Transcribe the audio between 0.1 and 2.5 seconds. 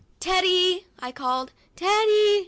"Teddy," I called, "Teddy!